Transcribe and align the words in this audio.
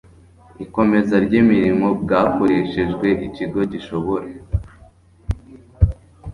ikomeza 0.65 1.15
ry 1.25 1.33
imirimo 1.41 1.87
bwakoreshejwe 2.01 3.07
Ikigo 3.27 3.59
gishobora 3.71 4.27